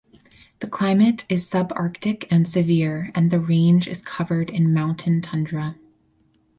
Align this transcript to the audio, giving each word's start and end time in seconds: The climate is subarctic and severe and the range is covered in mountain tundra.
The 0.61 0.67
climate 0.67 1.25
is 1.29 1.47
subarctic 1.47 2.25
and 2.31 2.47
severe 2.47 3.11
and 3.13 3.29
the 3.29 3.39
range 3.39 3.87
is 3.87 4.01
covered 4.01 4.49
in 4.49 4.73
mountain 4.73 5.21
tundra. 5.21 5.75